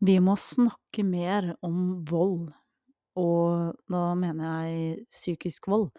[0.00, 2.48] Vi må snakke mer om vold,
[3.20, 5.90] og da mener jeg psykisk vold.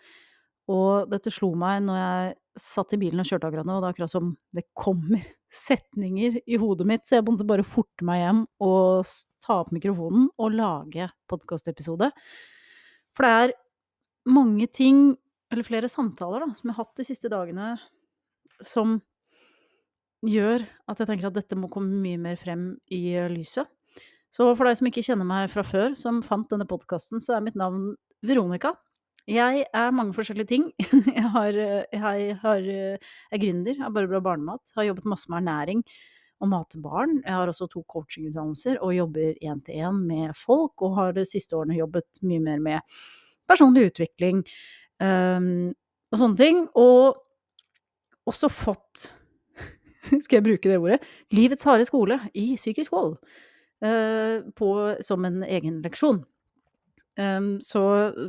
[0.71, 3.89] Og dette slo meg når jeg satt i bilen og kjørte akkurat nå, og det
[3.89, 5.21] er akkurat som det kommer
[5.65, 9.11] setninger i hodet mitt, så jeg måtte bare forte meg hjem og
[9.43, 12.11] ta opp mikrofonen og lage podkastepisode.
[13.17, 13.55] For det er
[14.31, 15.11] mange ting,
[15.51, 17.73] eller flere samtaler, da, som jeg har hatt de siste dagene,
[18.65, 18.99] som
[20.25, 23.01] gjør at jeg tenker at dette må komme mye mer frem i
[23.33, 23.69] lyset.
[24.31, 27.43] Så for deg som ikke kjenner meg fra før, som fant denne podkasten, så er
[27.43, 27.91] mitt navn
[28.23, 28.73] Veronica.
[29.29, 30.69] Jeg er mange forskjellige ting.
[31.21, 32.65] Jeg, har, jeg har,
[33.31, 34.63] er gründer av Bare bra barnemat.
[34.75, 35.83] Har jobbet masse med ernæring
[36.41, 37.19] og mat til barn.
[37.21, 40.73] Jeg har også to coachingutdannelser og jobber én-til-én med folk.
[40.81, 42.97] Og har de siste årene jobbet mye mer med
[43.47, 44.41] personlig utvikling
[44.99, 45.69] um,
[46.11, 46.65] og sånne ting.
[46.81, 47.21] Og
[48.27, 49.05] også fått
[50.25, 50.99] skal jeg bruke det ordet,
[51.31, 53.15] livets harde skole i psykisk vold
[53.81, 54.67] på,
[55.01, 56.19] som en egen leksjon.
[57.65, 57.81] Så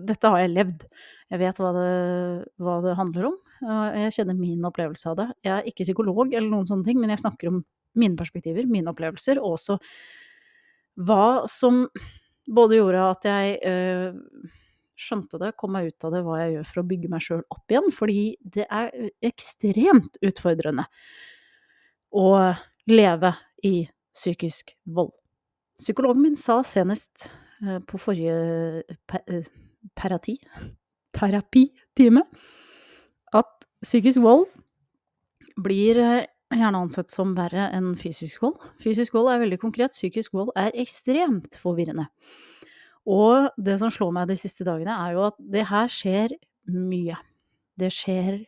[0.08, 0.86] dette har jeg levd.
[1.32, 1.90] Jeg vet hva det,
[2.60, 3.36] hva det handler om.
[3.94, 5.28] Jeg kjenner min opplevelse av det.
[5.44, 7.60] Jeg er ikke psykolog eller noen sånne ting, men jeg snakker om
[8.00, 9.78] mine perspektiver, mine opplevelser, og også
[11.04, 11.84] hva som
[12.52, 14.50] både gjorde at jeg uh,
[14.98, 17.42] skjønte det, kom meg ut av det, hva jeg gjør for å bygge meg sjøl
[17.54, 17.88] opp igjen.
[17.94, 18.20] Fordi
[18.58, 18.92] det er
[19.24, 20.86] ekstremt utfordrende
[22.12, 22.28] å
[22.90, 23.76] leve i
[24.12, 25.14] psykisk vold.
[25.82, 27.26] Psykologen min sa senest
[27.62, 28.82] eh, på forrige
[29.26, 29.48] eh,
[29.98, 30.36] parati,
[31.16, 32.22] terapitime,
[33.34, 34.46] at psykisk vold
[35.58, 38.60] blir eh, gjerne ansett som verre enn fysisk vold.
[38.84, 42.06] Fysisk vold er veldig konkret, psykisk vold er ekstremt forvirrende.
[43.10, 46.36] Og det som slår meg de siste dagene, er jo at det her skjer
[46.70, 47.18] mye.
[47.74, 48.44] Det skjer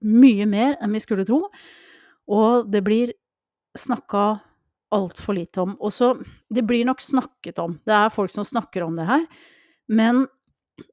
[0.00, 1.42] mye mer enn vi skulle tro,
[2.30, 3.12] og det blir
[3.76, 4.40] snakka
[4.94, 5.76] altfor lite om.
[5.80, 6.12] Og så
[6.50, 7.78] Det blir nok snakket om.
[7.86, 9.26] Det er folk som snakker om det her,
[9.88, 10.26] men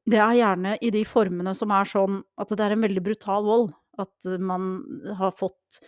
[0.06, 3.46] det er gjerne i de formene som er sånn at det er en veldig brutal
[3.46, 3.72] vold.
[3.98, 4.84] At man
[5.18, 5.80] har fått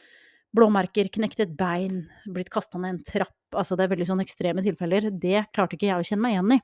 [0.55, 3.35] blåmerker, knekt et bein, blitt kasta ned en trapp.
[3.53, 5.11] Altså det er veldig sånn ekstreme tilfeller.
[5.11, 6.59] Det klarte ikke jeg å kjenne meg igjen i.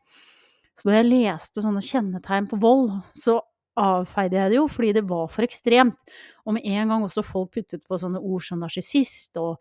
[0.75, 3.39] Så når jeg leste sånne kjennetegn på vold, så
[3.79, 6.16] avfeide jeg det jo, fordi det var for ekstremt.
[6.47, 9.59] Og med en gang også folk puttet på sånne ord som narsissist og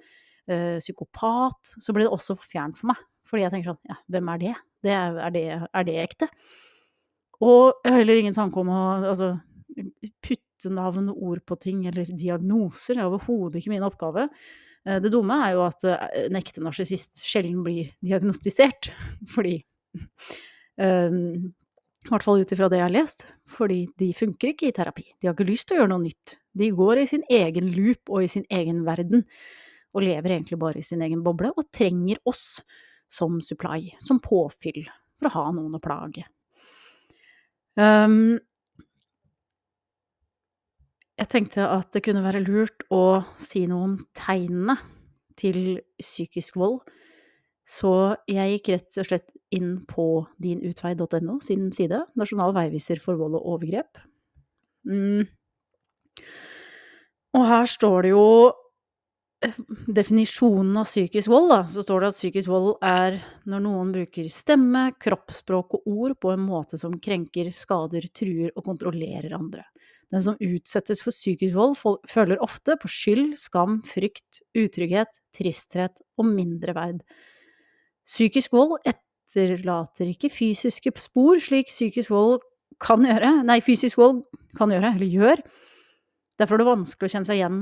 [0.51, 3.01] øh, psykopat, så ble det også for fjernt for meg.
[3.29, 4.55] Fordi jeg tenker sånn, ja, hvem er det?
[4.85, 6.29] det, er, det, er det ekte?
[7.45, 9.33] Og jeg har heller ingen tanke om å altså,
[10.25, 12.97] putte navn og ord på ting, eller diagnoser.
[12.97, 14.29] Det er overhodet ikke min oppgave.
[14.87, 18.93] Eh, det dumme er jo at eh, en ekte narsissist sjelden blir diagnostisert,
[19.35, 19.59] fordi
[20.75, 21.55] Um,
[22.05, 23.27] I hvert fall ut ifra det jeg har lest.
[23.55, 25.07] Fordi de funker ikke i terapi.
[25.21, 26.39] De har ikke lyst til å gjøre noe nytt.
[26.59, 29.25] De går i sin egen loop og i sin egen verden.
[29.95, 32.65] Og lever egentlig bare i sin egen boble, og trenger oss
[33.11, 34.83] som supply, som påfyll,
[35.19, 36.25] for å ha noen å plage.
[37.79, 38.41] Um,
[41.15, 44.77] jeg tenkte at det kunne være lurt å si noe om tegnene
[45.39, 46.83] til psykisk vold.
[47.65, 53.39] Så jeg gikk rett og slett inn på dinutvei.no sin side, Nasjonal veiviser for vold
[53.39, 54.03] og overgrep.
[54.91, 55.25] Mm.
[57.35, 58.27] Og her står det jo
[59.91, 61.61] definisjonen av psykisk vold, da.
[61.71, 63.19] Så står det at psykisk vold er
[63.51, 68.67] når noen bruker stemme, kroppsspråk og ord på en måte som krenker, skader, truer og
[68.67, 69.67] kontrollerer andre.
[70.15, 71.77] Den som utsettes for psykisk vold,
[72.11, 77.01] føler ofte på skyld, skam, frykt, utrygghet, tristhet og mindreverd.
[78.07, 82.45] Psykisk vold etterlater ikke fysiske spor, slik psykisk vold
[82.83, 83.41] kan gjøre.
[83.49, 84.23] Nei, fysisk vold
[84.59, 85.43] kan gjøre, eller gjør.
[86.39, 87.59] Derfor er det vanskelig å kjenne seg igjen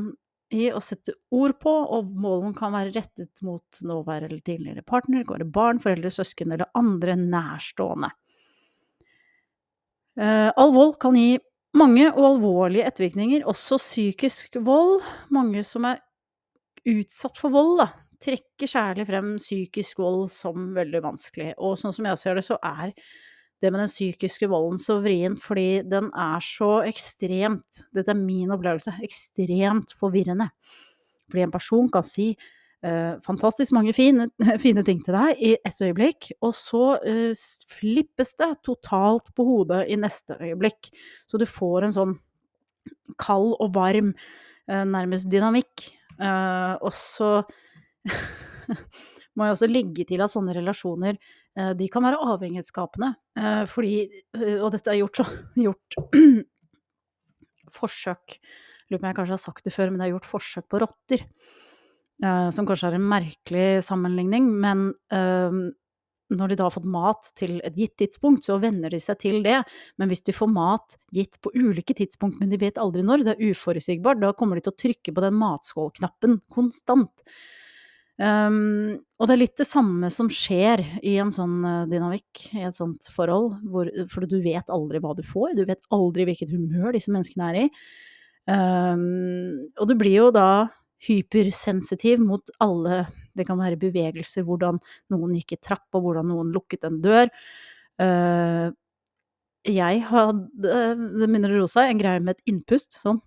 [0.54, 5.24] i å sette ord på, og målen kan være rettet mot nåværende eller tidligere partner,
[5.28, 8.12] går det barn, foreldre, søsken eller andre nærstående.
[10.20, 11.38] Uh, all vold kan gi
[11.78, 15.00] mange og alvorlige ettervirkninger, også psykisk vold.
[15.32, 16.02] Mange som er
[16.88, 17.88] utsatt for vold, da,
[18.22, 21.52] trekker særlig frem psykisk vold som veldig vanskelig.
[21.58, 22.92] Og sånn som jeg ser det, så er
[23.62, 28.50] det med den psykiske volden så vrient fordi den er så ekstremt, dette er min
[28.54, 30.48] opplevelse, ekstremt forvirrende.
[31.30, 34.28] Fordi en person kan si uh, fantastisk mange fine,
[34.64, 39.86] fine, ting til deg i et øyeblikk, og så uh, flippes det totalt på hodet
[39.88, 40.90] i neste øyeblikk.
[41.30, 42.16] Så du får en sånn
[43.22, 44.12] kald og varm,
[44.70, 45.90] uh, nærmest dynamikk.
[46.22, 47.40] og så
[49.34, 51.16] må jeg også legge til at sånne relasjoner,
[51.52, 53.12] de kan være avhengighetsskapende.
[53.38, 53.96] Eh, fordi,
[54.38, 55.26] eh, og dette er gjort, så,
[55.66, 55.98] gjort
[57.80, 58.38] forsøk
[58.92, 60.78] Lurer på om jeg kanskje har sagt det før, men det er gjort forsøk på
[60.82, 61.22] rotter.
[62.52, 64.82] Som kanskje er en merkelig sammenligning, men
[66.36, 69.40] når de da har fått mat til et gitt tidspunkt, så venner de seg til
[69.46, 69.62] det.
[69.96, 73.34] Men hvis de får mat gitt på ulike tidspunkt, men de vet aldri når, det
[73.34, 77.12] er uforutsigbart, da kommer de til å trykke på den matskålknappen konstant.
[78.20, 82.66] Um, og det er litt det samme som skjer i en sånn uh, dynamikk, i
[82.68, 86.52] et sånt forhold, hvor, for du vet aldri hva du får, du vet aldri hvilket
[86.52, 87.66] humør disse menneskene er i.
[88.52, 90.68] Um, og du blir jo da
[91.06, 93.04] hypersensitiv mot alle
[93.38, 94.76] Det kan være bevegelser, hvordan
[95.14, 97.30] noen gikk i trapp, og hvordan noen lukket en dør.
[97.96, 98.68] Uh,
[99.64, 100.74] jeg hadde,
[101.16, 103.22] det minner Rosa, en greie med et innpust, sånn.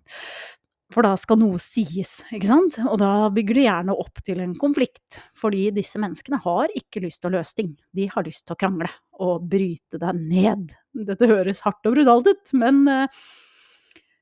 [0.94, 2.76] For da skal noe sies, ikke sant?
[2.86, 5.18] Og da bygger du gjerne opp til en konflikt.
[5.38, 7.72] Fordi disse menneskene har ikke lyst til å løse ting.
[7.96, 10.70] De har lyst til å krangle og bryte deg ned.
[11.08, 13.26] Dette høres hardt og brutalt ut, men uh,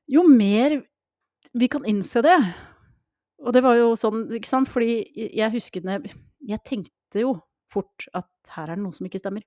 [0.09, 0.79] jo mer
[1.55, 2.35] vi kan innse det,
[3.45, 7.35] og det var jo sånn, ikke sant, fordi jeg husket Jeg tenkte jo
[7.71, 9.45] fort at her er det noe som ikke stemmer.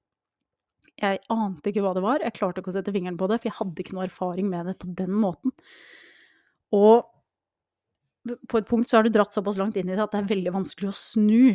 [0.99, 3.51] Jeg ante ikke hva det var, jeg klarte ikke å sette fingeren på det, for
[3.51, 5.55] jeg hadde ikke noe erfaring med det på den måten.
[6.77, 7.07] Og
[8.51, 10.33] på et punkt så har du dratt såpass langt inn i det at det er
[10.33, 11.55] veldig vanskelig å snu.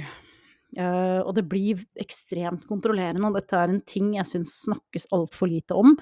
[0.73, 5.51] Uh, og det blir ekstremt kontrollerende, og dette er en ting jeg syns snakkes altfor
[5.51, 5.93] lite om.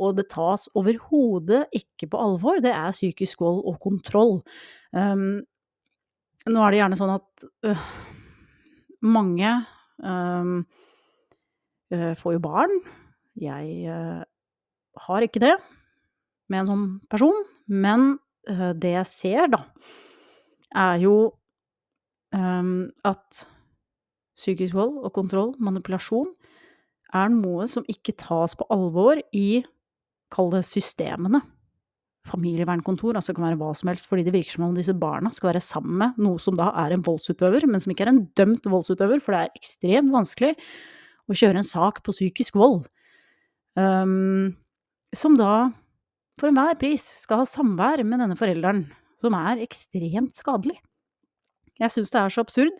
[0.00, 2.62] Og det tas overhodet ikke på alvor.
[2.62, 4.38] Det er psykisk vold og kontroll.
[4.94, 5.42] Um,
[6.46, 7.88] nå er det gjerne sånn at uh,
[9.00, 9.50] mange
[10.04, 10.62] øh,
[12.16, 12.72] får jo barn.
[13.40, 14.22] Jeg øh,
[15.06, 15.56] har ikke det
[16.50, 17.36] med en sånn person,
[17.70, 18.18] men
[18.76, 19.60] det jeg ser, da,
[20.74, 21.14] er jo
[22.34, 23.40] at
[24.38, 26.28] psykisk vold og kontroll, manipulasjon,
[27.14, 29.62] er noe som ikke tas på alvor i,
[30.34, 31.42] kall det, systemene
[32.28, 35.32] familievernkontor, altså det kan være hva som helst, fordi det virker som om disse barna
[35.34, 38.24] skal være sammen med noe som da er en voldsutøver, men som ikke er en
[38.38, 40.52] dømt voldsutøver, for det er ekstremt vanskelig
[41.30, 42.84] å kjøre en sak på psykisk vold.
[43.78, 44.52] Um,
[45.16, 45.70] som da
[46.40, 48.84] for enhver pris skal ha samvær med denne forelderen,
[49.20, 50.78] som er ekstremt skadelig.
[51.80, 52.76] Jeg syns det er så absurd.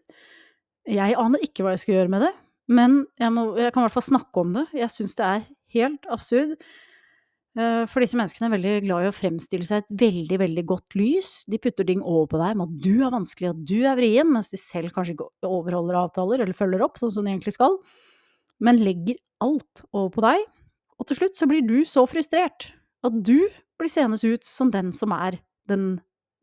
[0.89, 2.31] Jeg aner ikke hva jeg skal gjøre med det,
[2.71, 4.69] men jeg, må, jeg kan i hvert fall snakke om det.
[4.77, 5.45] Jeg syns det er
[5.77, 6.57] helt absurd.
[7.59, 10.97] Eh, for disse menneskene er veldig glad i å fremstille seg et veldig, veldig godt
[10.99, 11.31] lys.
[11.51, 14.29] De putter ting over på deg med at du er vanskelig, at du er vrien,
[14.31, 17.77] mens de selv kanskje ikke overholder avtaler eller følger opp sånn som de egentlig skal.
[18.63, 20.45] Men legger alt over på deg,
[21.01, 22.69] og til slutt så blir du så frustrert
[23.07, 23.49] at du
[23.81, 25.39] blir seende ut som den som er
[25.71, 26.01] den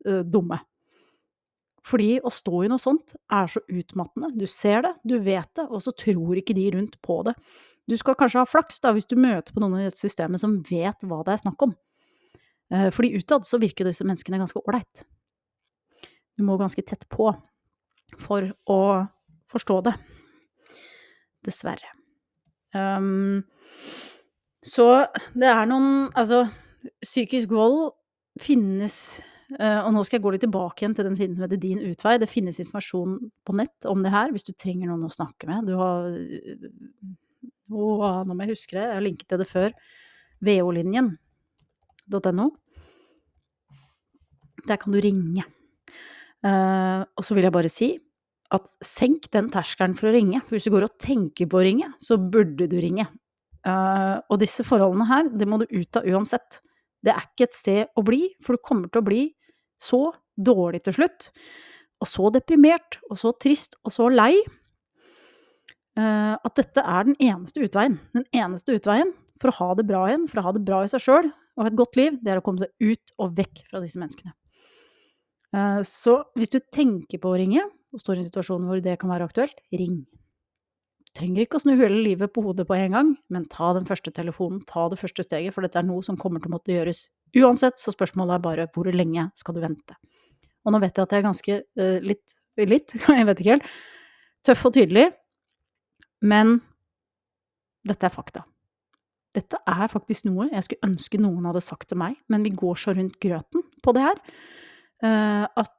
[0.08, 0.60] uh, dumme.
[1.86, 4.32] Fordi å stå i noe sånt er så utmattende.
[4.36, 7.36] Du ser det, du vet det, og så tror ikke de rundt på det.
[7.88, 10.58] Du skal kanskje ha flaks da, hvis du møter på noen i dette systemet som
[10.68, 11.72] vet hva det er snakk om.
[12.74, 15.06] Eh, fordi utad så virker disse menneskene ganske ålreit.
[16.36, 17.30] Du må ganske tett på
[18.20, 18.80] for å
[19.48, 19.94] forstå det.
[21.48, 21.94] Dessverre.
[22.76, 23.40] Um,
[24.64, 24.86] så
[25.38, 26.46] det er noen Altså,
[27.04, 27.92] psykisk vold
[28.42, 29.20] finnes
[29.58, 31.84] uh, Og nå skal jeg gå litt tilbake igjen til den siden som heter Din
[31.90, 32.16] utvei.
[32.18, 35.70] Det finnes informasjon på nett om det her hvis du trenger noen å snakke med.
[35.70, 36.10] Du har
[37.68, 39.74] og nå må jeg huske det, jeg har linket til det før,
[40.44, 42.46] VO-linjen.no.
[44.68, 45.44] Der kan du ringe.
[46.44, 47.90] Uh, og så vil jeg bare si
[48.54, 50.40] at senk den terskelen for å ringe.
[50.46, 53.08] For hvis du går og tenker på å ringe, så burde du ringe.
[53.66, 56.60] Uh, og disse forholdene her, det må du ut av uansett.
[57.04, 59.22] Det er ikke et sted å bli, for du kommer til å bli
[59.82, 61.30] så dårlig til slutt.
[61.98, 64.34] Og så deprimert, og så trist, og så lei
[65.98, 67.96] Uh, at dette er den eneste utveien.
[68.14, 69.08] Den eneste utveien
[69.42, 71.66] for å ha det bra igjen, for å ha det bra i seg sjøl og
[71.66, 74.30] et godt liv, det er å komme seg ut og vekk fra disse menneskene.
[75.50, 78.94] Uh, så hvis du tenker på å ringe, og står i en situasjon hvor det
[79.00, 80.04] kan være aktuelt, ring.
[81.18, 84.12] Trenger ikke å snu hele livet på hodet på en gang, men ta den første
[84.14, 87.08] telefonen, ta det første steget, for dette er noe som kommer til å måtte gjøres
[87.42, 89.96] uansett, så spørsmålet er bare hvor lenge skal du vente.
[90.62, 93.72] Og nå vet jeg at jeg er ganske uh, litt, litt, jeg vet ikke helt,
[94.46, 95.08] tøff og tydelig,
[96.28, 96.60] men
[97.88, 98.44] dette er fakta.
[99.34, 102.78] Dette er faktisk noe jeg skulle ønske noen hadde sagt til meg, men vi går
[102.80, 104.22] så rundt grøten på det her
[105.02, 105.74] uh, at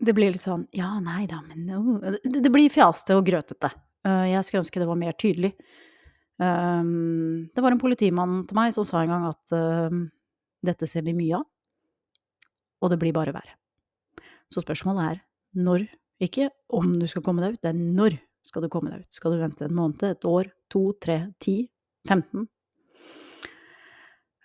[0.00, 1.98] det blir litt sånn ja, nei da, men no.
[2.00, 3.70] det, det, blir fjaste og grøtete.
[4.06, 5.52] Uh, jeg skulle ønske det var mer tydelig.
[6.40, 9.98] Um, det var en politimann til meg som sa en gang at uh,
[10.64, 11.46] dette ser vi mye av,
[12.80, 13.58] og det blir bare verre.
[14.50, 15.20] Så spørsmålet er
[15.60, 15.84] når,
[16.24, 18.16] ikke om du skal komme deg ut, det er når
[18.46, 19.12] skal du komme deg ut?
[19.12, 21.62] Skal du vente en måned, et år, to, tre, ti,
[22.08, 22.48] 15?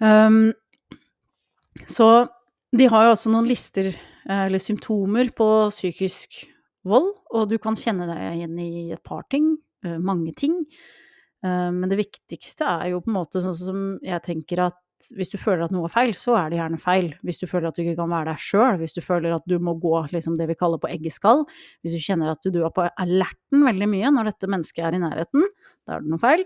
[0.03, 0.51] Um,
[1.87, 2.09] så
[2.75, 3.93] de har jo også noen lister,
[4.25, 6.43] eller symptomer, på psykisk
[6.85, 9.57] vold, og du kan kjenne deg igjen i et par ting.
[9.85, 10.65] eh, mange ting.
[11.45, 14.81] Eh, men det viktigste er jo på en måte sånn som jeg tenker at
[15.13, 17.11] hvis du føler at noe er feil, så er det gjerne feil.
[17.21, 19.59] Hvis du føler at du ikke kan være deg sjøl, hvis du føler at du
[19.61, 21.43] må gå liksom det vi kaller på eggeskall,
[21.83, 24.97] hvis du kjenner at du, du er på alerten veldig mye når dette mennesket er
[24.97, 25.45] i nærheten,
[25.85, 26.45] da er det noe feil.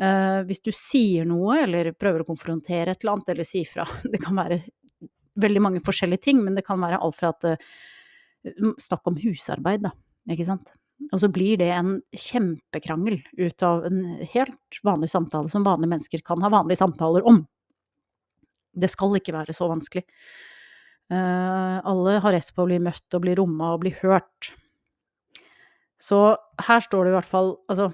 [0.00, 3.84] Uh, hvis du sier noe, eller prøver å konfrontere et eller annet, eller si fra
[4.12, 4.62] Det kan være
[5.42, 7.72] veldig mange forskjellige ting, men det kan være alt fra at uh,
[8.80, 9.90] Snakk om husarbeid, da,
[10.32, 10.70] ikke sant.
[11.12, 13.98] Og så blir det en kjempekrangel ut av en
[14.32, 17.42] helt vanlig samtale som vanlige mennesker kan ha vanlige samtaler om.
[18.72, 20.06] Det skal ikke være så vanskelig.
[21.10, 24.52] Uh, alle har rett på å bli møtt og bli romma og bli hørt.
[26.00, 26.20] Så
[26.68, 27.90] her står det i hvert fall Altså,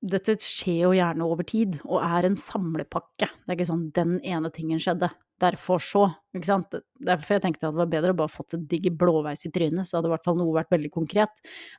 [0.00, 3.26] dette skjer jo gjerne over tid, og er en samlepakke.
[3.28, 6.04] Det er ikke sånn 'den ene tingen skjedde', derfor så,
[6.34, 6.74] ikke sant.
[7.00, 9.88] Derfor jeg tenkte at det var bedre å bare fått et digg blåveis i trynet,
[9.88, 11.32] så hadde i hvert fall noe vært veldig konkret.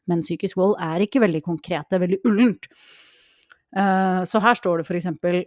[0.08, 2.68] Men psykisk vold er ikke veldig konkret, det er veldig ullent.
[3.72, 5.46] Uh, så her står det for eksempel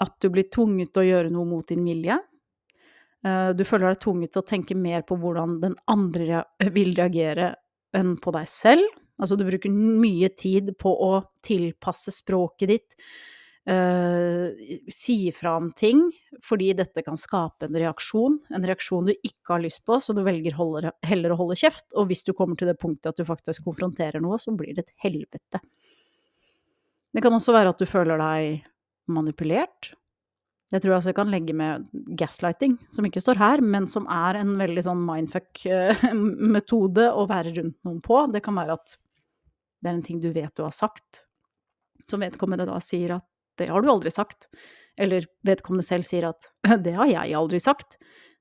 [0.00, 2.18] at du blir tvunget til å gjøre noe mot din vilje.
[3.26, 7.52] Eh, du føler deg tvunget til å tenke mer på hvordan den andre vil reagere
[7.96, 8.86] enn på deg selv.
[9.20, 11.12] Altså du bruker mye tid på å
[11.44, 12.96] tilpasse språket ditt,
[13.68, 14.48] uh,
[14.92, 16.06] si fra om ting,
[16.44, 18.40] fordi dette kan skape en reaksjon.
[18.56, 21.90] En reaksjon du ikke har lyst på, så du velger holde, heller å holde kjeft.
[21.94, 24.82] Og hvis du kommer til det punktet at du faktisk konfronterer noe, så blir det
[24.86, 25.58] et helvete.
[27.10, 28.40] Det kan også være at du føler deg
[29.10, 29.80] manipulert.
[30.70, 34.34] Jeg tror altså jeg kan legge med gaslighting, som ikke står her, men som er
[34.38, 38.16] en veldig sånn mindfuck-metode å være rundt noen på.
[38.30, 38.86] Det kan være at
[39.80, 41.24] det er en ting du vet du har sagt,
[42.10, 43.26] som vedkommende da sier at
[43.58, 44.48] 'det har du aldri sagt',
[44.98, 46.50] eller vedkommende selv sier at
[46.84, 47.98] 'det har jeg aldri sagt',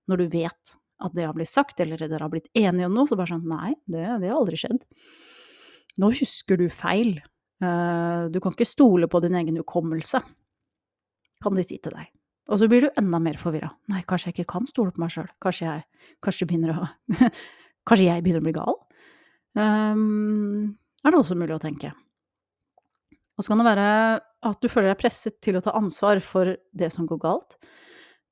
[0.08, 3.08] når du vet at det har blitt sagt, eller dere har blitt enige om noe,
[3.08, 4.86] så bare sånn 'nei, det, det har aldri skjedd'.
[6.00, 7.20] Nå husker du feil.
[7.60, 10.22] Uh, du kan ikke stole på din egen hukommelse
[11.44, 12.12] kan de si til deg.
[12.50, 13.70] Og så blir du enda mer forvirra.
[13.92, 15.30] Nei, kanskje jeg ikke kan stole på meg sjøl.
[15.44, 15.82] Kanskje
[16.24, 16.48] kanskje
[17.88, 18.76] Kanskje jeg begynner å bli gal?
[19.58, 20.78] Um,
[21.08, 21.94] er det også mulig å tenke.
[23.38, 23.90] Og så kan det være
[24.50, 27.56] at du føler deg presset til å ta ansvar for det som går galt.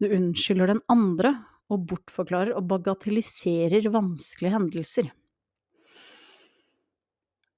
[0.02, 1.34] Du unnskylder den andre
[1.72, 5.10] og bortforklarer og bagatelliserer vanskelige hendelser.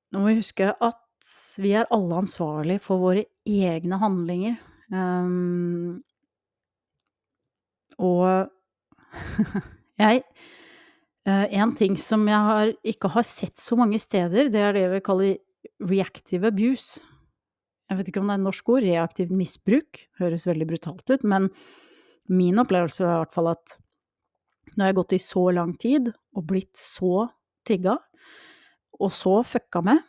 [0.10, 4.58] Nå må vi huske at vi er alle ansvarlige for våre egne handlinger
[4.92, 6.04] Um,
[7.98, 8.50] og
[10.02, 10.24] jeg
[11.28, 15.02] En ting som jeg har, ikke har sett så mange steder, det er det vi
[15.04, 15.36] kaller
[15.84, 17.04] reactive abuse.
[17.90, 20.00] Jeg vet ikke om det er norsk ord, reaktivt misbruk.
[20.22, 21.50] Høres veldig brutalt ut, men
[22.32, 23.76] min opplevelse er i hvert fall at
[24.74, 27.28] når jeg har gått i så lang tid og blitt så
[27.68, 27.98] trigga,
[29.00, 30.02] og så fucka med,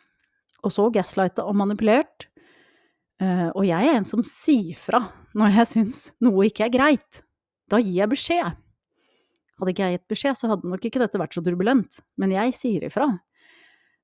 [0.63, 2.31] og så gaslighta og manipulert,
[3.21, 5.03] Uh, og jeg er en som sier fra
[5.37, 7.21] når jeg syns noe ikke er greit.
[7.69, 8.57] Da gir jeg beskjed.
[9.61, 12.01] Hadde ikke jeg gitt beskjed, så hadde nok ikke dette vært så turbulent.
[12.17, 13.05] Men jeg sier ifra.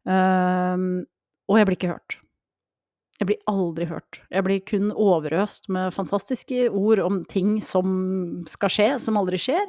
[0.06, 1.02] Um,
[1.50, 2.18] og jeg blir ikke hørt.
[3.18, 4.20] Jeg blir aldri hørt.
[4.30, 9.66] Jeg blir kun overøst med fantastiske ord om ting som skal skje, som aldri skjer.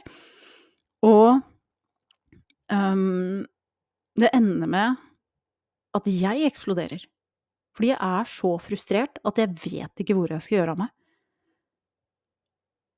[1.09, 1.40] Og
[2.68, 3.47] um,
[4.21, 5.00] det ender med
[5.97, 7.00] at jeg eksploderer.
[7.73, 10.92] Fordi jeg er så frustrert at jeg vet ikke hvor jeg skal gjøre av meg.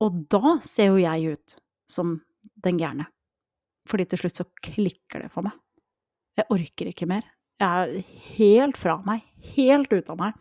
[0.00, 1.56] Og da ser jo jeg ut
[1.90, 2.16] som
[2.64, 3.08] den gærne.
[3.88, 5.56] Fordi til slutt så klikker det for meg.
[6.38, 7.24] Jeg orker ikke mer.
[7.60, 9.24] Jeg er helt fra meg.
[9.56, 10.38] Helt ute av meg.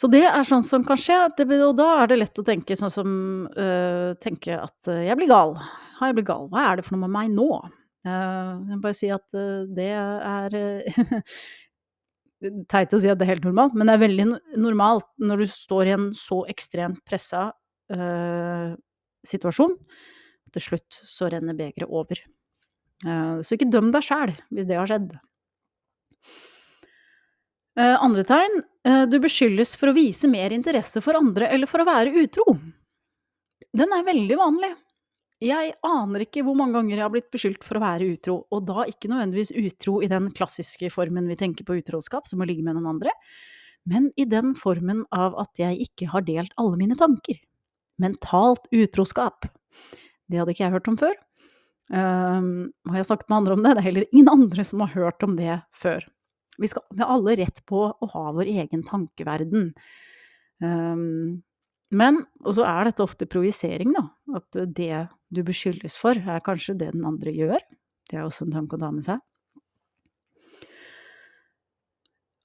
[0.00, 2.92] Så det er sånn som kan skje, og da er det lett å tenke sånn
[2.92, 3.10] som
[3.52, 5.58] øh, Tenke at øh, jeg blir gal.
[5.98, 6.46] Har jeg blitt gal?
[6.48, 7.48] Hva er det for noe med meg nå?
[8.00, 10.54] Uh, jeg må bare si at uh, det er
[12.72, 15.50] teit å si at det er helt normalt, men det er veldig normalt når du
[15.52, 17.50] står i en så ekstremt pressa
[17.92, 18.72] uh,
[19.26, 19.76] situasjon.
[20.50, 22.20] Til slutt så renner begeret over.
[23.06, 25.14] Uh, så ikke døm deg sjæl hvis det har skjedd.
[27.78, 28.60] Uh, andre tegn
[29.12, 32.54] du beskyldes for å vise mer interesse for andre eller for å være utro.
[33.76, 34.70] Den er veldig vanlig.
[35.40, 38.66] Jeg aner ikke hvor mange ganger jeg har blitt beskyldt for å være utro, og
[38.68, 42.64] da ikke nødvendigvis utro i den klassiske formen vi tenker på utroskap, som å ligge
[42.66, 43.14] med noen andre,
[43.88, 47.40] men i den formen av at jeg ikke har delt alle mine tanker.
[48.00, 49.48] Mentalt utroskap.
[50.30, 51.18] Det hadde ikke jeg hørt om før.
[51.90, 54.92] Um, har jeg sagt med andre om det, det er heller ingen andre som har
[54.94, 56.04] hørt om det før.
[56.60, 59.72] Vi, skal, vi har alle rett på å ha vår egen tankeverden.
[60.62, 61.40] Um,
[61.90, 64.04] men, og så er dette ofte projisering, da.
[64.38, 67.58] At det du beskyldes for, er kanskje det den andre gjør.
[68.10, 69.22] Det er også en tanke å ta med seg.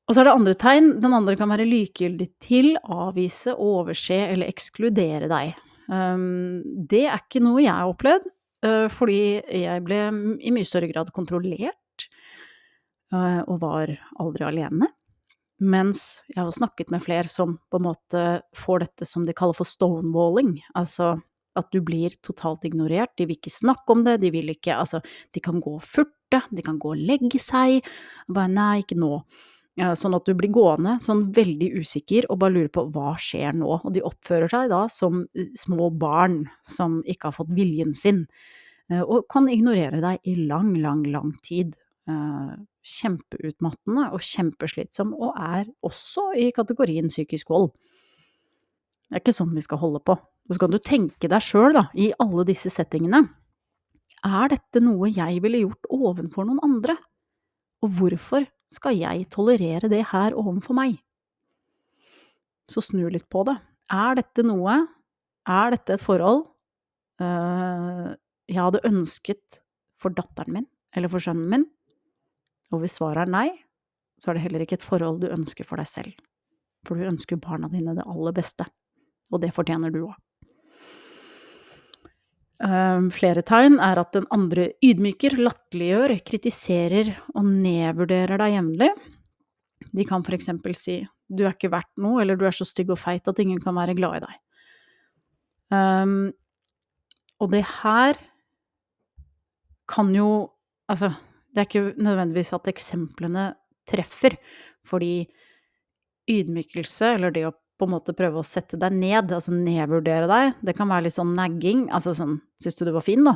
[0.06, 0.90] Og så er det andre tegn.
[1.02, 5.56] Den andre kan være likegyldig til, avvise, overse eller ekskludere deg.
[5.90, 8.28] Um, det er ikke noe jeg har opplevd,
[8.66, 10.02] uh, fordi jeg ble
[10.42, 12.08] i mye større grad kontrollert,
[13.14, 14.92] uh, og var aldri alene.
[15.66, 18.26] Mens jeg har snakket med flere som på en måte
[18.60, 21.16] får dette som de kaller for stonewalling, altså
[21.56, 25.00] at du blir totalt ignorert, de vil ikke snakke om det, de vil ikke Altså,
[25.32, 27.80] de kan gå og furte, de kan gå og legge seg,
[28.28, 29.22] og bare nei, ikke nå.
[29.76, 33.74] Sånn at du blir gående sånn veldig usikker og bare lurer på hva skjer nå,
[33.84, 38.22] og de oppfører seg da som eh, små barn som ikke har fått viljen sin,
[38.88, 41.76] eh, og kan ignorere deg i lang, lang, lang tid.
[42.08, 42.56] Eh,
[42.86, 47.72] kjempeutmattende og kjempeslitsom, og er også i kategorien psykisk vold.
[49.10, 50.16] Det er ikke sånn vi skal holde på.
[50.16, 53.26] Og så kan du tenke deg sjøl, da, i alle disse settingene.
[54.26, 56.96] Er dette noe jeg ville gjort ovenfor noen andre?
[57.84, 60.98] Og hvorfor skal jeg tolerere det her overfor meg?
[62.70, 63.58] Så snu litt på det.
[63.94, 64.80] Er dette noe,
[65.46, 66.48] er dette et forhold
[67.22, 68.16] uh,
[68.50, 69.60] jeg hadde ønsket
[70.02, 71.68] for datteren min eller for sønnen min?
[72.74, 73.50] Og hvis svaret er nei,
[74.18, 76.16] så er det heller ikke et forhold du ønsker for deg selv.
[76.86, 78.66] For du ønsker barna dine det aller beste,
[79.30, 80.18] og det fortjener du òg.
[82.64, 88.92] Ehm, flere tegn er at den andre ydmyker, latterliggjør, kritiserer og nedvurderer deg jevnlig.
[89.96, 93.02] De kan eksempel si du er ikke verdt noe, eller du er så stygg og
[93.02, 94.42] feit at ingen kan være glad i deg.
[95.74, 96.32] Um,
[97.42, 98.20] og det her
[99.90, 100.52] kan jo
[100.86, 101.08] Altså,
[101.50, 103.56] det er ikke nødvendigvis at eksemplene
[103.90, 104.36] treffer,
[104.86, 105.26] fordi
[106.30, 110.62] ydmykelse, eller det å på en måte prøve å sette deg ned, altså nedvurdere deg,
[110.66, 113.36] det kan være litt sånn nagging, altså sånn syns du du var fin, da?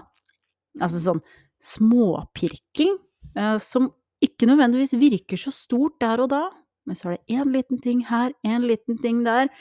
[0.79, 1.21] Altså sånn
[1.59, 2.95] småpirking,
[3.35, 3.89] eh, som
[4.23, 6.45] ikke nødvendigvis virker så stort der og da,
[6.87, 9.51] men så er det én liten ting her, én liten ting der.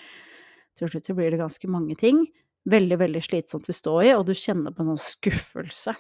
[0.79, 2.23] Til slutt så blir det ganske mange ting.
[2.69, 5.95] Veldig, veldig slitsomt å stå i, og du kjenner på en sånn skuffelse.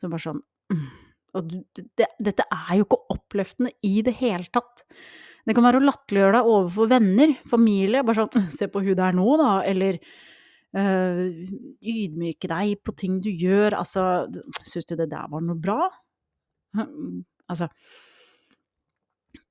[0.00, 0.40] Så bare sånn
[0.72, 0.86] mm.
[1.36, 4.86] Og det, dette er jo ikke oppløftende i det hele tatt.
[5.46, 9.14] Det kan være å latterliggjøre deg overfor venner, familie, bare sånn 'se på hun der
[9.14, 9.98] nå', da, eller
[10.74, 11.20] øh,
[11.80, 14.26] ydmyke deg på ting du gjør, altså
[14.64, 15.90] 'syns du det der var noe bra'?
[17.48, 17.70] Altså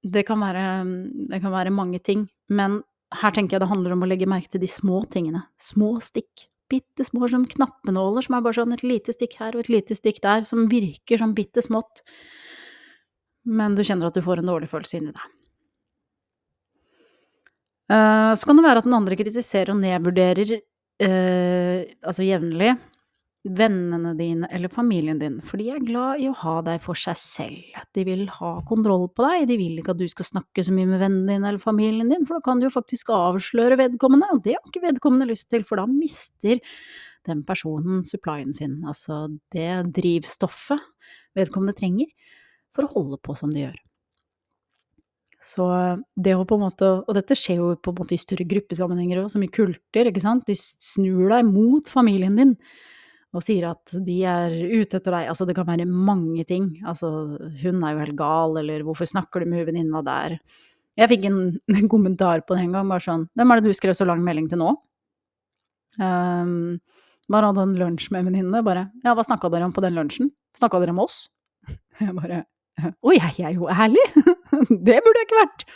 [0.06, 0.86] det kan, være,
[1.32, 2.84] det kan være mange ting, men
[3.16, 5.48] her tenker jeg det handler om å legge merke til de små tingene.
[5.58, 9.66] Små stikk bitte små som knappenåler, som er bare sånn et lite stikk her og
[9.66, 12.02] et lite stikk der, som virker sånn bitte smått,
[13.46, 15.35] men du kjenner at du får en dårlig følelse inni deg.
[17.92, 20.58] Uh, så kan det være at den andre kritiserer og nedvurderer,
[21.06, 22.74] uh, altså jevnlig,
[23.46, 27.18] vennene dine eller familien din, for de er glad i å ha deg for seg
[27.22, 27.76] selv.
[27.94, 30.90] De vil ha kontroll på deg, de vil ikke at du skal snakke så mye
[30.90, 34.42] med vennene dine eller familien din, for da kan du jo faktisk avsløre vedkommende, og
[34.48, 36.64] det har ikke vedkommende lyst til, for da mister
[37.30, 40.82] den personen supplyen sin, altså det drivstoffet
[41.38, 42.10] vedkommende trenger
[42.76, 43.85] for å holde på som de gjør.
[45.46, 45.66] Så
[46.18, 49.22] det å på en måte, og dette skjer jo på en måte i større gruppesammenhenger
[49.22, 52.56] òg, som i kulter, ikke sant, de snur deg mot familien din
[53.36, 55.28] og sier at de er ute etter deg.
[55.28, 56.70] Altså, det kan være mange ting.
[56.88, 57.10] Altså,
[57.62, 60.38] hun er jo helt gal, eller hvorfor snakker du med venninna der?
[60.96, 61.40] Jeg fikk en,
[61.76, 64.24] en, kommentar på det en gang, bare sånn Hvem er det du skrev så lang
[64.24, 64.72] melding til nå?
[66.00, 66.78] Um,
[67.32, 70.32] bare hadde en lunsj med venninnene, bare Ja, hva snakka dere om på den lunsjen?
[70.56, 71.26] Snakka dere om oss?
[72.00, 72.46] Jeg bare
[72.80, 74.04] Å, jeg er jo ærlig!
[74.88, 75.68] det burde jeg ikke vært!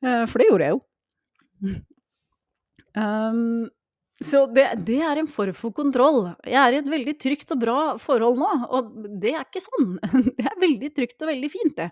[0.00, 0.82] Uh, for det gjorde jeg jo.
[2.90, 3.68] Um,
[4.20, 6.24] så det, det, er en form for kontroll.
[6.44, 8.90] Jeg er i et veldig trygt og bra forhold nå, og
[9.22, 9.94] det er ikke sånn.
[10.36, 11.88] Det er veldig trygt og veldig fint, det.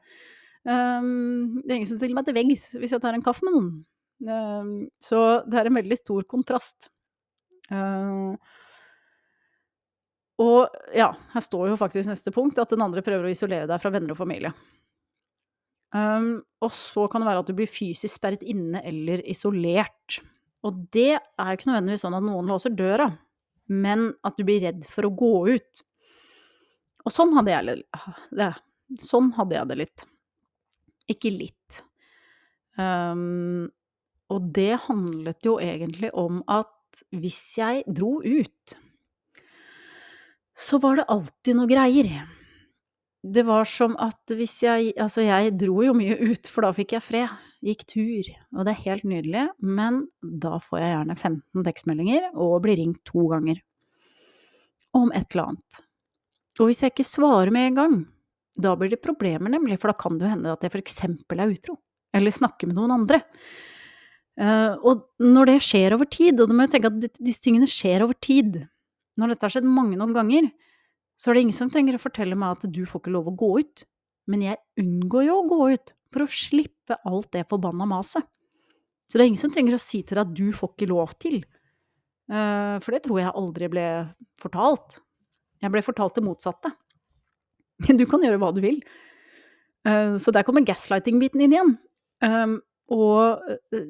[0.68, 3.54] Um, det er ingen som stiller meg til veggs hvis jeg tar en kaffe med
[3.56, 3.70] noen.
[4.28, 6.90] Um, så det er en veldig stor kontrast.
[7.72, 8.34] Uh,
[10.42, 13.80] og ja, her står jo faktisk neste punkt at den andre prøver å isolere deg
[13.80, 14.52] fra venner og familie.
[15.96, 20.18] Um, og så kan det være at du blir fysisk sperret inne eller isolert.
[20.66, 23.08] Og det er jo ikke nødvendigvis sånn at noen låser døra,
[23.72, 25.84] men at du blir redd for å gå ut.
[27.06, 27.82] Og sånn hadde jeg
[28.36, 28.52] det.
[29.00, 30.06] Sånn hadde jeg det litt.
[31.08, 31.82] Ikke litt.
[32.78, 33.68] Um,
[34.28, 38.76] og det handlet jo egentlig om at hvis jeg dro ut,
[40.58, 42.10] så var det alltid noe greier.
[43.22, 46.94] Det var som at hvis jeg Altså, jeg dro jo mye ut, for da fikk
[46.96, 47.32] jeg fred
[47.64, 52.60] gikk tur, og det er helt nydelig, men da får jeg gjerne 15 tekstmeldinger og
[52.62, 53.58] blir ringt to ganger
[54.94, 55.80] om et eller annet.
[56.58, 57.96] Og hvis jeg ikke svarer med en gang,
[58.58, 61.54] da blir det problemer, nemlig, for da kan det jo hende at jeg eksempel er
[61.54, 61.78] utro.
[62.14, 63.20] eller snakke med noen andre.
[64.40, 67.66] Uh, og når det skjer over tid, og du må jo tenke at disse tingene
[67.66, 68.60] skjer over tid
[69.18, 70.46] Når dette har skjedd mange noen ganger,
[71.18, 73.36] så er det ingen som trenger å fortelle meg at du får ikke lov å
[73.38, 73.84] gå ut.
[74.30, 78.24] Men jeg unngår jo å gå ut for å slippe alt det forbanna maset.
[79.08, 81.14] Så det er ingen som trenger å si til deg at du får ikke lov
[81.20, 81.40] til.
[82.28, 83.86] Uh, for det tror jeg aldri ble
[84.38, 85.00] fortalt.
[85.64, 86.74] Jeg ble fortalt det motsatte.
[87.98, 88.80] Du kan gjøre hva du vil.
[89.86, 91.74] Uh, så der kommer gaslighting-biten inn igjen.
[92.22, 92.58] Um,
[92.94, 93.88] og uh,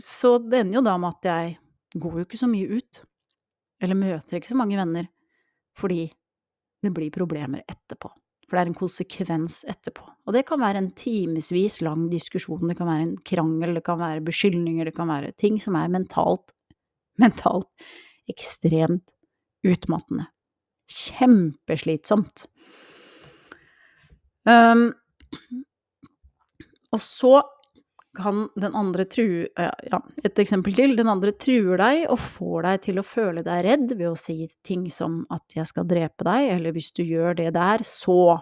[0.00, 3.02] så det ender jo da med at jeg går jo ikke så mye ut.
[3.82, 5.10] Eller møter ikke så mange venner.
[5.78, 6.08] Fordi
[6.82, 8.10] det blir problemer etterpå.
[8.48, 10.06] For det er en konsekvens etterpå.
[10.24, 14.00] Og det kan være en timevis lang diskusjon, det kan være en krangel, det kan
[14.00, 16.54] være beskyldninger, det kan være ting som er mentalt,
[17.22, 17.68] mentalt
[18.28, 19.04] ekstremt
[19.68, 20.30] utmattende.
[20.88, 22.46] Kjempeslitsomt.
[24.48, 24.94] Um,
[26.94, 27.42] og så
[28.18, 30.96] kan den andre true Ja, et eksempel til.
[30.98, 34.48] Den andre truer deg og får deg til å føle deg redd ved å si
[34.66, 38.40] ting som at 'jeg skal drepe deg', eller 'hvis du gjør det der, så'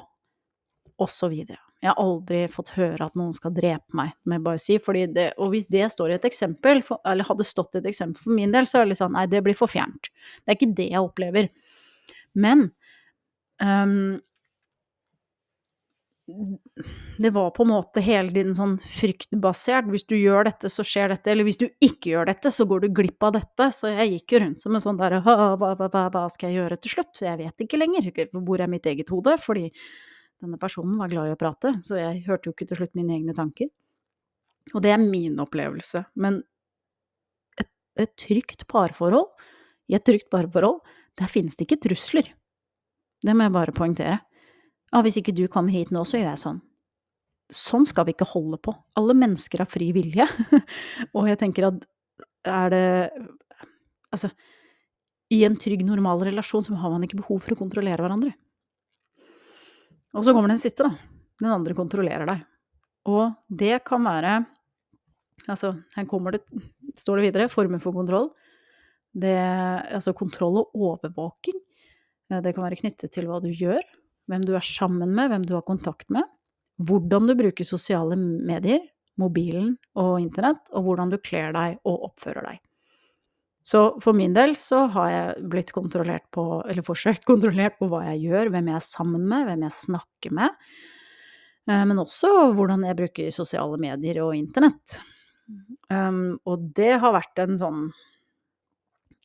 [0.99, 1.61] og så videre.
[1.83, 4.79] Jeg har aldri fått høre at noen skal drepe meg, må jeg bare si.
[5.12, 8.23] Det, og hvis det står i et eksempel, for, eller hadde stått i et eksempel
[8.23, 10.09] for min del, så er det litt sånn nei, det blir for fjernt.
[10.43, 11.51] Det er ikke det jeg opplever.
[12.35, 12.71] Men
[13.61, 14.17] um,
[17.19, 19.87] det var på en måte hele tiden sånn fryktbasert.
[19.93, 21.31] Hvis du gjør dette, så skjer dette.
[21.31, 23.69] Eller hvis du ikke gjør dette, så går du glipp av dette.
[23.75, 26.81] Så jeg gikk jo rundt som en sånn derre hva, hva, hva, skal jeg gjøre
[26.83, 27.23] til slutt?
[27.23, 28.11] Jeg vet ikke lenger.
[28.35, 29.37] Hvor er mitt eget hode?
[29.43, 29.69] Fordi
[30.43, 33.15] denne personen var glad i å prate, så jeg hørte jo ikke til slutt mine
[33.17, 33.71] egne tanker.
[34.75, 36.03] Og det er min opplevelse.
[36.19, 36.43] Men
[37.61, 37.71] et,
[38.03, 39.31] et trygt parforhold,
[39.87, 40.83] i et trygt parforhold,
[41.17, 42.35] der finnes det ikke trusler.
[43.25, 44.19] Det må jeg bare poengtere.
[44.97, 46.61] Ja, hvis ikke du kommer hit nå, så gjør jeg sånn.
[47.53, 48.73] Sånn skal vi ikke holde på.
[48.97, 50.25] Alle mennesker har fri vilje.
[51.17, 51.85] og jeg tenker at
[52.49, 52.87] er det
[54.15, 54.31] Altså,
[55.35, 58.31] i en trygg, normal relasjon så har man ikke behov for å kontrollere hverandre.
[60.17, 60.95] Og så kommer den siste, da.
[61.43, 62.47] Den andre kontrollerer deg.
[63.13, 64.39] Og det kan være
[65.47, 66.41] Altså, her kommer det,
[66.99, 68.31] står det videre, former for kontroll.
[69.13, 69.37] Det,
[69.95, 71.61] altså kontroll og overvåking.
[72.33, 73.85] Det kan være knyttet til hva du gjør,
[74.31, 76.27] hvem du er sammen med, hvem du har kontakt med,
[76.83, 78.83] hvordan du bruker sosiale medier,
[79.21, 82.61] mobilen og internett, og hvordan du kler deg og oppfører deg.
[83.67, 88.05] Så for min del så har jeg blitt kontrollert på, eller forsøkt kontrollert på hva
[88.12, 90.61] jeg gjør, hvem jeg er sammen med, hvem jeg snakker med,
[91.71, 95.01] eh, men også hvordan jeg bruker sosiale medier og internett.
[95.87, 97.83] Um, og det har vært en sånn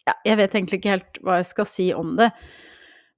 [0.06, 2.28] ja, jeg vet egentlig ikke helt hva jeg skal si om det,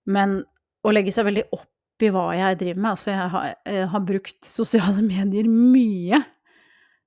[0.08, 0.42] men
[0.84, 2.90] å legge seg veldig opp i hva jeg driver med.
[2.96, 6.24] Altså, jeg har, jeg har brukt sosiale medier mye.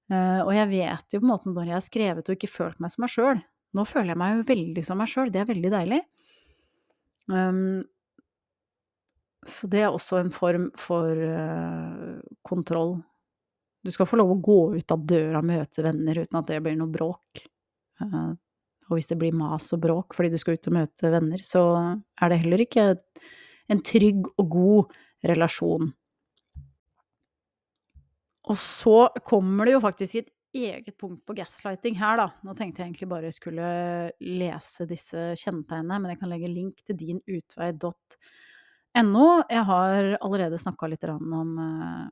[0.07, 2.79] Uh, og jeg vet jo på en måte når jeg har skrevet og ikke følt
[2.83, 3.43] meg som meg sjøl.
[3.75, 6.01] Nå føler jeg meg jo veldig som meg sjøl, det er veldig deilig.
[7.33, 7.83] Um,
[9.47, 12.97] så det er også en form for uh, kontroll.
[13.87, 16.63] Du skal få lov å gå ut av døra og møte venner uten at det
[16.63, 17.45] blir noe bråk.
[18.03, 18.35] Uh,
[18.87, 21.63] og hvis det blir mas og bråk fordi du skal ut og møte venner, så
[22.23, 22.89] er det heller ikke
[23.73, 25.93] en trygg og god relasjon.
[28.47, 32.27] Og så kommer det jo faktisk et eget punkt på gaslighting her, da.
[32.47, 33.67] Nå tenkte jeg egentlig bare skulle
[34.23, 37.91] lese disse kjennetegnene, men jeg kan legge link til dinutvei.no.
[39.51, 42.07] Jeg har allerede snakka litt om uh,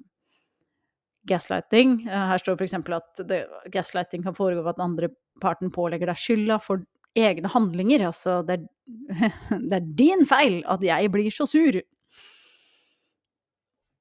[1.31, 2.03] gaslighting.
[2.09, 2.77] Uh, her står f.eks.
[2.99, 3.25] at
[3.73, 5.09] gaslighting kan foregå ved at den andre
[5.43, 6.83] parten pålegger deg skylda for
[7.15, 8.07] egne handlinger.
[8.11, 9.35] Altså, det er,
[9.71, 11.81] det er din feil at jeg blir så sur.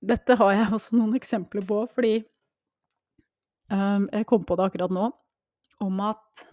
[0.03, 2.17] Dette har jeg også noen eksempler på, fordi
[3.71, 5.11] um, jeg kom på det akkurat nå,
[5.83, 6.47] om at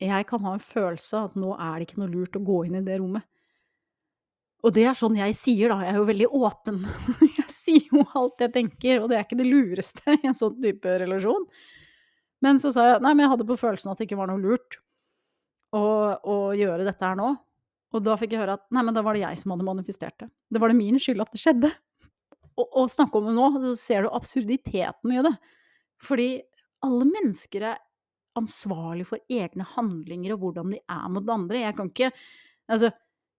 [0.00, 2.64] jeg kan ha en følelse av at nå er det ikke noe lurt å gå
[2.66, 3.26] inn i det rommet.
[4.64, 5.78] Og det er sånn jeg sier, da.
[5.86, 6.80] Jeg er jo veldig åpen.
[7.38, 10.54] Jeg sier jo alt jeg tenker, og det er ikke det lureste i en sånn
[10.62, 11.42] type relasjon.
[12.44, 14.40] Men så sa jeg nei, men jeg hadde på følelsen at det ikke var noe
[14.40, 14.78] lurt
[15.76, 15.84] å,
[16.18, 17.30] å gjøre dette her nå.
[17.90, 20.16] Og da fikk jeg høre at nei, men da var det jeg som hadde manifestert
[20.22, 20.30] det.
[20.50, 21.70] Det var det min skyld at det skjedde.
[22.54, 25.34] Og, og snakke om det nå, så ser du absurditeten i det.
[26.06, 26.28] Fordi
[26.86, 27.80] alle mennesker er
[28.38, 31.64] ansvarlig for egne handlinger og hvordan de er mot andre.
[31.66, 32.12] Jeg kan ikke
[32.70, 32.92] Altså,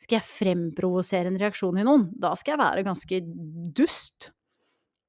[0.04, 3.20] skal jeg fremprovosere en reaksjon i noen, da skal jeg være ganske
[3.72, 4.26] dust.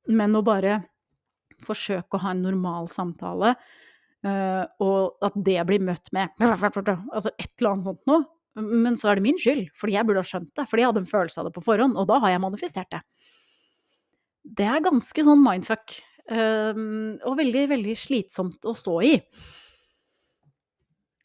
[0.07, 0.77] Men å bare
[1.67, 3.57] forsøke å ha en normal samtale
[4.23, 8.23] Uh, og at det blir møtt med altså et eller annet sånt noe.
[8.55, 10.67] Men så er det min skyld, fordi jeg burde ha skjønt det.
[10.69, 13.01] Fordi jeg hadde en følelse av det på forhånd, og da har jeg manifestert det.
[14.61, 15.97] Det er ganske sånn mindfuck.
[16.33, 19.17] Um, og veldig, veldig slitsomt å stå i.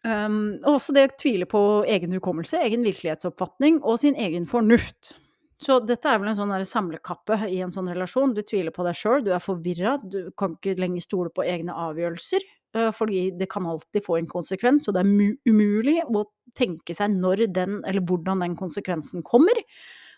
[0.07, 5.17] Um, og også det å tvile på egen hukommelse, egen virkelighetsoppfatning og sin egen fornuft.
[5.61, 8.35] Så dette er vel en sånn samlekappe i en sånn relasjon.
[8.37, 11.75] Du tviler på deg sjøl, du er forvirra, du kan ikke lenger stole på egne
[11.75, 12.45] avgjørelser.
[12.77, 17.15] Uh, fordi det kan alltid få en konsekvens, og det er umulig å tenke seg
[17.17, 19.57] når den, eller hvordan den konsekvensen kommer.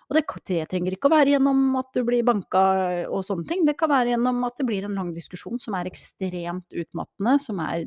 [0.10, 2.62] Og det, det, trenger ikke å være gjennom at du blir banka
[3.14, 5.90] og sånne ting, det kan være gjennom at det blir en lang diskusjon som er
[5.90, 7.84] ekstremt utmattende, som er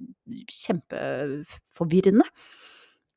[0.47, 2.29] kjempeforvirrende.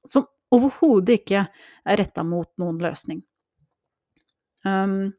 [0.09, 3.21] Som overhodet ikke er retta mot noen løsning.
[4.65, 5.13] Um,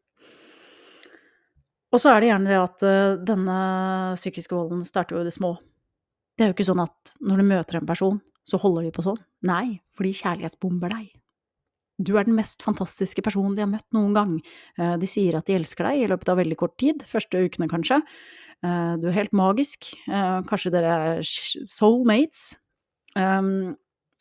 [1.94, 3.58] og så er det gjerne det at uh, denne
[4.18, 5.54] psykiske volden starter jo i det små.
[6.36, 9.04] Det er jo ikke sånn at når du møter en person, så holder de på
[9.06, 9.20] sånn.
[9.48, 11.06] Nei, for de kjærlighetsbomber deg.
[11.96, 14.34] Du er den mest fantastiske personen de har møtt noen gang.
[14.76, 17.70] Uh, de sier at de elsker deg i løpet av veldig kort tid, første ukene
[17.72, 18.02] kanskje.
[18.60, 19.94] Uh, du er helt magisk.
[20.06, 22.54] kanskje dere er soulmates.
[23.16, 23.74] Um,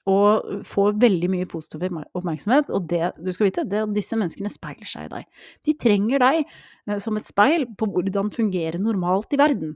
[0.06, 2.70] og får veldig mye positiv oppmerksomhet.
[2.70, 5.30] Og det du skal vite, det er at disse menneskene speiler seg i deg.
[5.66, 9.74] De trenger deg eh, som et speil på hvordan fungerer normalt i verden.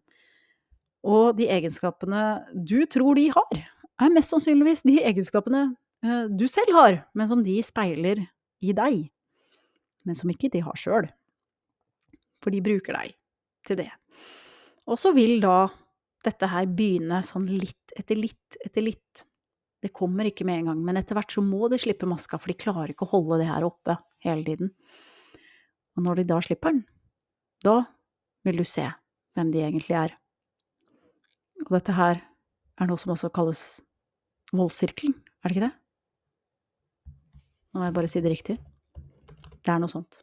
[1.08, 3.62] Og de egenskapene du tror de har,
[4.00, 5.64] er mest sannsynligvis de egenskapene
[6.04, 8.26] eh, du selv har, men som de speiler
[8.60, 9.08] i deg.
[10.08, 11.10] Men som ikke de har sjøl.
[12.44, 13.16] For de bruker deg
[13.68, 13.90] til det.
[14.90, 15.68] Og så vil da
[16.26, 19.26] dette her begynne sånn litt etter litt etter litt
[19.80, 22.52] det kommer ikke med en gang, men etter hvert så må de slippe maska, for
[22.52, 24.74] de klarer ikke å holde det her oppe hele tiden.
[25.96, 26.82] Og når de da slipper den,
[27.64, 27.78] da
[28.48, 28.90] vil du se
[29.38, 30.18] hvem de egentlig er.
[31.68, 32.22] Og dette her
[32.80, 33.64] er noe som også kalles
[34.56, 35.76] voldssirkelen, er det ikke det?
[37.70, 38.56] Nå må jeg bare si det riktig.
[39.60, 40.18] Det er noe sånt.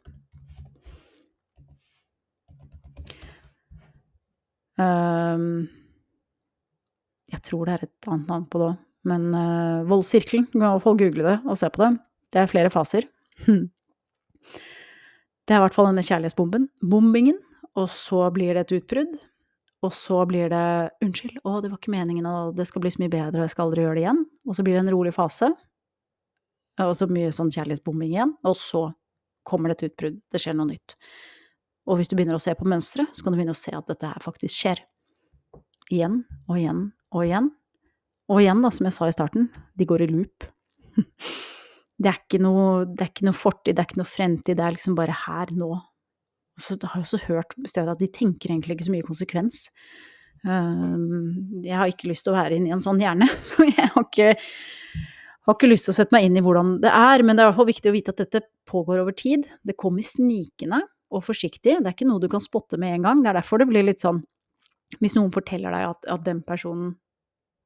[4.77, 5.65] Um,
[7.31, 8.83] jeg tror det er et annet navn på det òg.
[9.07, 11.93] Men uh, voldssirkelen, du kan iallfall google det og se på det.
[12.33, 13.07] Det er flere faser.
[15.47, 16.67] Det er i hvert fall denne kjærlighetsbomben.
[16.83, 17.37] Bombingen.
[17.79, 19.13] Og så blir det et utbrudd.
[19.85, 23.01] Og så blir det 'unnskyld, å, det var ikke meningen, og det skal bli så
[23.03, 24.23] mye bedre, og jeg skal aldri gjøre det igjen'.
[24.47, 25.51] Og så blir det en rolig fase.
[26.81, 28.33] Og så mye sånn kjærlighetsbombing igjen.
[28.45, 28.93] Og så
[29.45, 30.21] kommer det et utbrudd.
[30.31, 30.97] Det skjer noe nytt.
[31.87, 33.87] Og hvis du begynner å se på mønsteret, så kan du begynne å se at
[33.87, 34.81] dette her faktisk skjer.
[35.89, 36.81] Igjen og igjen
[37.15, 37.51] og igjen.
[38.27, 40.49] Og igjen, da, som jeg sa i starten, de går i loop.
[41.97, 44.61] Det er ikke noe, det er ikke noe fortid, det er ikke noe fremtid, det
[44.61, 45.71] er liksom bare her, nå.
[46.57, 49.65] Så har også hørt steder at de tenker egentlig ikke så mye konsekvens.
[50.47, 54.33] Jeg har ikke lyst til å være inni en sånn hjerne, så jeg har ikke,
[55.47, 57.25] har ikke lyst til å sette meg inn i hvordan det er.
[57.25, 59.47] Men det er i hvert fall viktig å vite at dette pågår over tid.
[59.67, 61.79] Det kommer snikende og forsiktig.
[61.79, 63.23] Det er ikke noe du kan spotte med en gang.
[63.23, 64.23] Det er derfor det blir litt sånn
[65.03, 66.95] Hvis noen forteller deg at, at den personen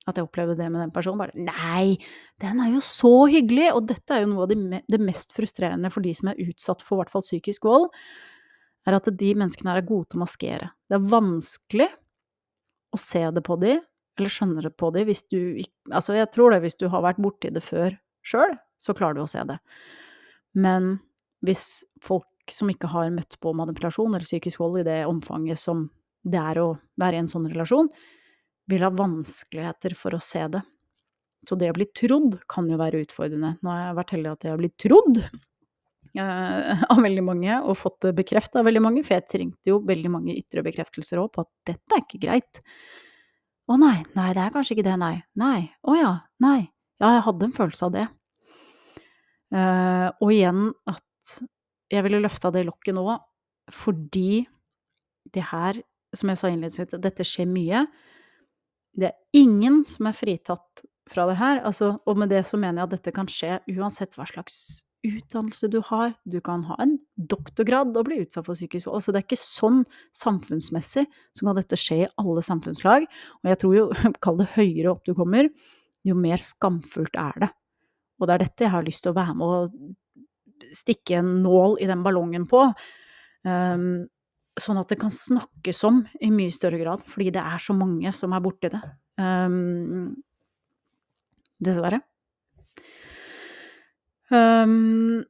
[0.10, 1.19] at jeg opplevde det med den personen.
[1.21, 1.97] Bare nei,
[2.41, 3.69] den er jo så hyggelig!
[3.75, 7.01] Og dette er jo noe av det, mest frustrerende for de som er utsatt for
[7.01, 7.91] hvert fall psykisk vold,
[8.88, 10.72] er at de menneskene her er gode til å maskere.
[10.89, 11.88] Det er vanskelig
[12.91, 13.78] å se det på de,
[14.20, 17.02] eller skjønne det på de, hvis du ikke Altså, jeg tror det, hvis du har
[17.04, 19.58] vært borti det før sjøl, så klarer du å se det.
[20.56, 20.94] Men
[21.44, 25.88] hvis folk som ikke har møtt på manipulasjon eller psykisk vold i det omfanget som
[26.22, 26.67] det er å
[27.02, 27.89] være i en sånn relasjon,
[28.72, 30.62] vil ha vanskeligheter for å se det.
[31.48, 33.56] Så det å bli trodd kan jo være utfordrende.
[33.60, 35.24] Nå har jeg vært heldig at jeg har blitt trodd
[36.19, 39.80] uh, av veldig mange, og fått det bekreftet av veldig mange, for jeg trengte jo
[39.88, 42.62] veldig mange ytre bekreftelser òg på at dette er ikke greit.
[43.71, 45.15] Å nei, nei, det er kanskje ikke det, nei.
[45.39, 45.60] Nei.
[45.88, 46.60] Å ja, nei.
[47.02, 48.08] Ja, jeg hadde en følelse av det.
[49.52, 51.36] Uh, og igjen at
[51.91, 53.04] jeg ville løfta det lokket nå
[53.71, 54.45] fordi
[55.32, 55.78] det her,
[56.15, 57.86] som jeg sa innledningsvis, dette skjer mye.
[58.97, 61.62] Det er ingen som er fritatt fra det her.
[61.67, 65.69] Altså, og med det så mener jeg at dette kan skje uansett hva slags utdannelse
[65.71, 66.13] du har.
[66.30, 69.00] Du kan ha en doktorgrad og bli utsatt for psykisk vold.
[69.00, 69.82] Altså, det er ikke sånn
[70.17, 73.08] samfunnsmessig så kan dette skje i alle samfunnslag.
[73.41, 73.88] Og jeg tror jo,
[74.24, 75.50] kall det høyere opp du kommer,
[76.08, 77.52] jo mer skamfullt er det.
[78.21, 81.80] Og det er dette jeg har lyst til å være med og stikke en nål
[81.82, 82.67] i den ballongen på.
[83.41, 84.06] Um,
[84.62, 88.12] sånn at det kan snakkes om i mye større grad, fordi det er så mange
[88.13, 88.82] som er borti det.
[89.17, 90.12] Um,
[91.63, 92.02] dessverre.
[94.32, 95.24] Um,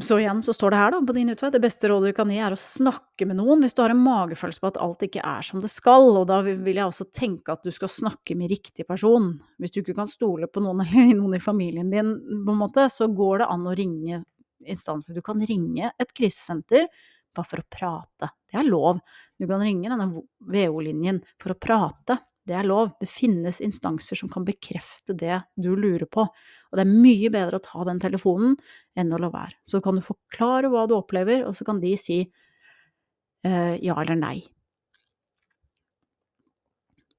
[0.00, 2.30] så igjen så står det her da, på din utvei, det beste rådet du kan
[2.30, 5.24] gi er å snakke med noen hvis du har en magefølelse på at alt ikke
[5.26, 8.52] er som det skal, og da vil jeg også tenke at du skal snakke med
[8.52, 9.32] riktig person.
[9.58, 12.14] Hvis du ikke kan stole på noen eller noen i familien din,
[12.46, 14.22] på en måte, så går det an å ringe
[14.68, 15.16] instanser.
[15.16, 16.86] Du kan ringe et krisesenter
[17.34, 18.32] bare for å prate.
[18.48, 19.02] Det er lov.
[19.38, 20.08] Du kan ringe denne
[20.38, 22.18] VO-linjen for å prate.
[22.48, 22.94] Det er lov.
[23.00, 26.24] Det finnes instanser som kan bekrefte det du lurer på.
[26.24, 28.56] Og det er mye bedre å ta den telefonen
[28.98, 29.58] enn å la være.
[29.66, 34.18] Så kan du forklare hva du opplever, og så kan de si eh, ja eller
[34.18, 34.38] nei.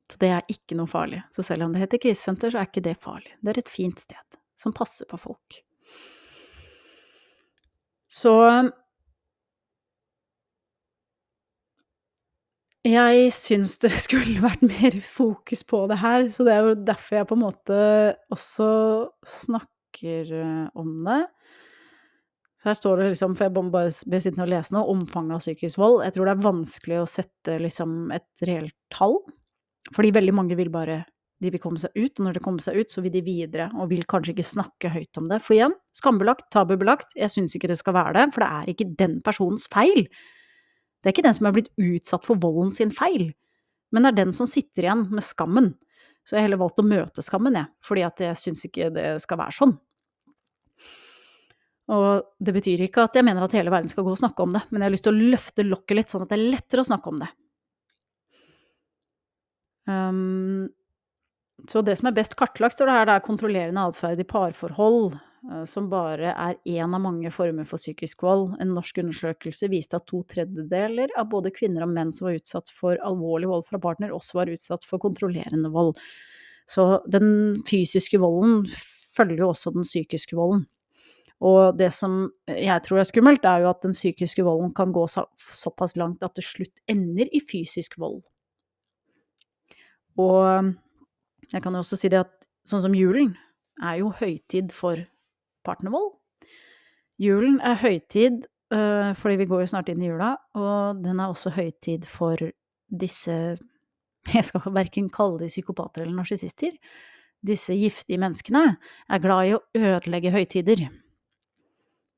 [0.09, 1.21] Så det er ikke noe farlig.
[1.35, 3.35] Så selv om det heter krisesenter, så er ikke det farlig.
[3.45, 5.61] Det er et fint sted som passer på folk.
[8.09, 8.33] Så
[12.87, 17.19] Jeg syns det skulle vært mer fokus på det her, så det er jo derfor
[17.19, 17.81] jeg på en måte
[18.31, 18.69] også
[19.27, 21.25] snakker eh, om det.
[22.59, 25.37] Så her står det liksom, for jeg må bare bli sittende og lese noe, omfanget
[25.37, 26.01] av psykisk vold.
[26.03, 29.15] Jeg tror det er vanskelig å sette liksom et reelt tall,
[29.95, 31.03] fordi veldig mange vil bare
[31.39, 33.69] de vil komme seg ut, og når de kommer seg ut, så vil de videre,
[33.79, 35.39] og vil kanskje ikke snakke høyt om det.
[35.45, 38.89] For igjen, skambelagt, tabubelagt, jeg syns ikke det skal være det, for det er ikke
[38.99, 40.03] den personens feil.
[40.99, 43.29] Det er ikke den som er blitt utsatt for volden sin feil,
[43.93, 45.73] men det er den som sitter igjen med skammen.
[46.27, 49.05] Så jeg har heller valgt å møte skammen, jeg, fordi at jeg syns ikke det
[49.23, 49.77] skal være sånn.
[51.89, 54.51] Og det betyr ikke at jeg mener at hele verden skal gå og snakke om
[54.53, 56.83] det, men jeg har lyst til å løfte lokket litt, sånn at det er lettere
[56.83, 57.29] å snakke om det.
[59.89, 60.67] Um,
[61.71, 65.17] så det som er best kartlagt, står det her, det er kontrollerende atferd i parforhold,
[65.65, 68.57] som bare er én av mange former for psykisk vold.
[68.59, 72.71] En norsk undersøkelse viste at to tredjedeler av både kvinner og menn som var utsatt
[72.75, 75.95] for alvorlig vold fra partner, også var utsatt for kontrollerende vold.
[76.69, 78.65] Så den fysiske volden
[79.15, 80.67] følger jo også den psykiske volden.
[81.39, 85.05] Og det som jeg tror er skummelt, er jo at den psykiske volden kan gå
[85.07, 88.19] så, såpass langt at det slutt ender i fysisk vold.
[90.19, 90.75] Og
[91.47, 92.33] jeg kan jo også si det at
[92.67, 93.31] sånn som julen
[93.79, 94.99] er jo høytid for
[95.65, 96.13] partnervold.
[97.19, 101.27] Julen er høytid, øh, fordi vi går jo snart inn i jula, og den er
[101.31, 102.39] også høytid for
[102.89, 103.57] disse
[104.35, 106.75] Jeg skal verken kalle de psykopater eller narsissister.
[107.45, 108.63] Disse giftige menneskene
[109.09, 110.81] er glad i å ødelegge høytider.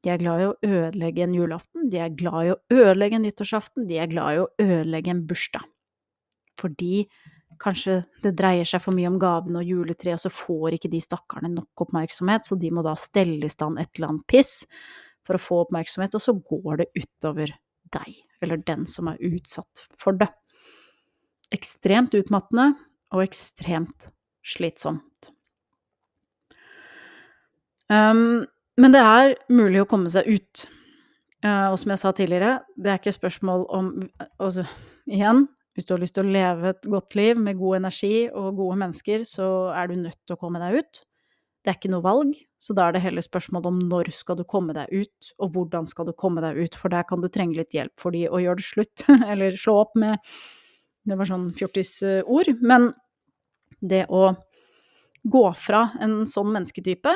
[0.01, 3.27] De er glad i å ødelegge en julaften, de er glad i å ødelegge en
[3.27, 5.67] nyttårsaften, de er glad i å ødelegge en bursdag.
[6.57, 7.05] Fordi
[7.61, 11.01] Kanskje det dreier seg for mye om gavene og juletreet, og så får ikke de
[11.03, 14.53] stakkarene nok oppmerksomhet, så de må da stelle i stand et eller annet piss
[15.27, 17.53] for å få oppmerksomhet, og så går det utover
[17.93, 20.31] deg, eller den som er utsatt for det.
[21.53, 22.71] Ekstremt utmattende
[23.11, 24.09] og ekstremt
[24.47, 25.31] slitsomt.
[27.91, 28.47] Um,
[28.79, 30.67] men det er mulig å komme seg ut.
[31.43, 33.89] Uh, og som jeg sa tidligere, det er ikke spørsmål om
[34.39, 34.63] Altså,
[35.09, 38.57] igjen, hvis du har lyst til å leve et godt liv med god energi og
[38.59, 41.01] gode mennesker, så er du nødt til å komme deg ut.
[41.61, 44.43] Det er ikke noe valg, så da er det heller spørsmål om når skal du
[44.49, 47.59] komme deg ut, og hvordan skal du komme deg ut, for der kan du trenge
[47.59, 50.17] litt hjelp fordi å gjøre det slutt, eller slå opp med
[51.01, 52.91] Det var sånn fjortisord, men
[53.81, 54.35] det å
[55.21, 57.13] gå fra en sånn mennesketype,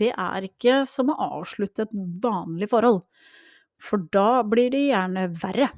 [0.00, 3.02] det er ikke som å avslutte et vanlig forhold,
[3.80, 5.70] for da blir det gjerne verre.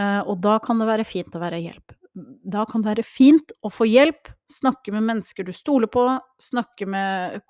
[0.00, 1.96] Eh, og da kan det være fint å være hjelp.
[2.12, 6.04] Da kan det være fint å få hjelp, snakke med mennesker du stoler på,
[6.42, 7.40] snakke med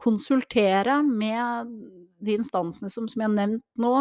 [0.00, 1.74] Konsultere med
[2.24, 3.92] de instansene som, som jeg har nevnt nå.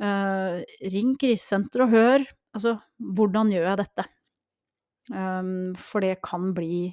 [0.00, 2.26] Uh, ring krisesenteret og hør.
[2.56, 4.06] Altså, hvordan gjør jeg dette?
[5.12, 6.88] Um, for det kan bli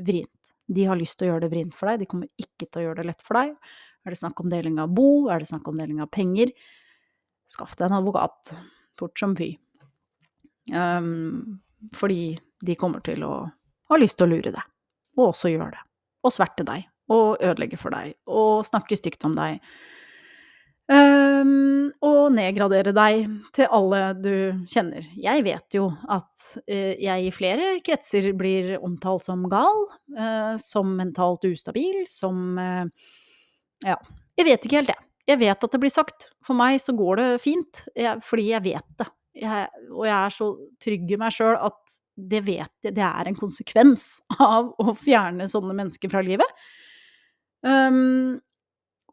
[0.00, 0.52] vrient.
[0.70, 2.88] De har lyst til å gjøre det vrient for deg, de kommer ikke til å
[2.88, 3.56] gjøre det lett for deg.
[4.06, 6.54] Er det snakk om deling av bo, er det snakk om deling av penger?
[7.50, 8.54] Skaff deg en advokat
[9.00, 9.54] fort som fy.
[10.70, 11.60] Um,
[11.96, 13.34] fordi de kommer til å
[13.90, 14.66] ha lyst til å lure deg,
[15.18, 15.86] og også gjøre det.
[16.26, 19.58] Og sverte deg, og ødelegge for deg, og snakke stygt om deg.
[20.90, 24.32] Um, og nedgradere deg til alle du
[24.72, 25.04] kjenner.
[25.14, 29.84] Jeg vet jo at uh, jeg i flere kretser blir omtalt som gal,
[30.18, 32.90] uh, som mentalt ustabil, som uh,
[33.86, 33.96] Ja,
[34.36, 35.09] jeg vet ikke helt, jeg.
[35.30, 36.30] Jeg vet at det blir sagt.
[36.46, 39.08] For meg så går det fint, jeg, fordi jeg vet det.
[39.40, 40.50] Jeg, og jeg er så
[40.82, 44.06] trygg i meg sjøl at det vet jeg, det er en konsekvens
[44.42, 46.62] av å fjerne sånne mennesker fra livet.
[47.64, 48.40] Um,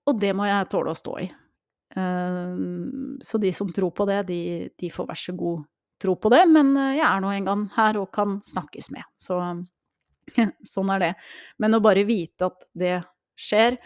[0.07, 1.28] og det må jeg tåle å stå i.
[1.97, 4.41] Um, så de som tror på det, de,
[4.78, 5.65] de, får vær så god
[6.01, 9.07] tro på det, men eh, jeg er nå en gang her og kan snakkes med.
[9.18, 9.39] Så
[10.74, 11.13] sånn er det.
[11.57, 12.99] Men å bare vite at det
[13.38, 13.80] skjer,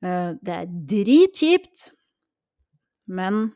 [0.00, 1.88] det er dritkjipt,
[3.10, 3.48] men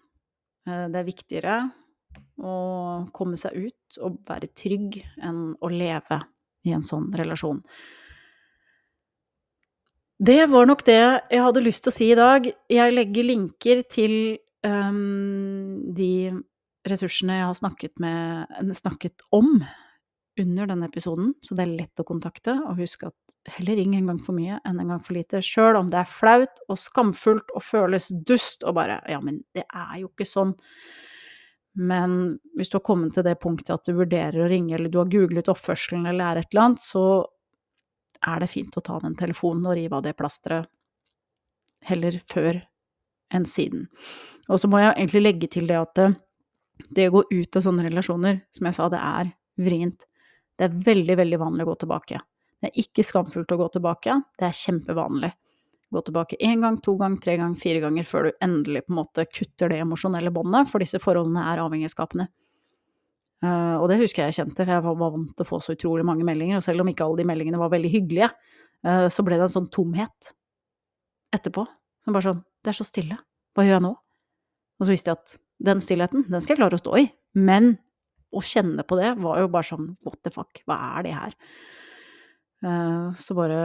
[0.66, 1.56] eh, det er viktigere
[2.42, 2.54] å
[3.14, 6.18] komme seg ut og være trygg enn å leve
[6.66, 7.60] i en sånn relasjon.
[10.22, 12.46] Det var nok det jeg hadde lyst til å si i dag.
[12.70, 14.12] Jeg legger linker til
[14.62, 16.30] um, de
[16.86, 19.56] ressursene jeg har snakket, med, snakket om
[20.40, 22.54] under denne episoden, så det er lett å kontakte.
[22.68, 23.16] Og husk at
[23.56, 26.10] heller ring en gang for mye enn en gang for lite, sjøl om det er
[26.10, 30.54] flaut og skamfullt og føles dust og bare Ja, men det er jo ikke sånn.
[31.72, 35.00] Men hvis du har kommet til det punktet at du vurderer å ringe, eller du
[35.00, 37.06] har googlet oppførselen eller er et eller annet, så
[38.22, 40.68] er det fint å ta den telefonen og rive av det plasteret
[41.88, 42.60] heller før
[43.34, 43.88] enn siden.
[44.52, 46.08] Og så må jeg egentlig legge til det at det,
[46.94, 50.04] det å gå ut av sånne relasjoner, som jeg sa, det er vrient.
[50.62, 52.18] Det er veldig, veldig vanlig å gå tilbake.
[52.62, 55.32] Det er ikke skamfullt å gå tilbake, det er kjempevanlig.
[55.90, 59.00] Gå tilbake én gang, to gang, tre gang, fire ganger før du endelig på en
[59.00, 62.28] måte kutter det emosjonelle båndet, for disse forholdene er avhengighetsskapende.
[63.42, 65.74] Uh, og det husker jeg jeg kjente, for jeg var, vant til å få så
[65.74, 68.30] utrolig mange meldinger, og selv om ikke alle de meldingene var veldig hyggelige,
[68.86, 70.34] uh, så ble det en sånn tomhet
[71.34, 71.66] etterpå.
[72.06, 73.16] Som bare sånn Det er så stille.
[73.58, 73.96] Hva gjør jeg nå?
[74.78, 77.08] Og så visste jeg at den stillheten, den skal jeg klare å stå i.
[77.34, 77.72] Men
[78.32, 81.36] å kjenne på det var jo bare sånn what the fuck, hva er det her?
[82.62, 83.60] Uh, så bare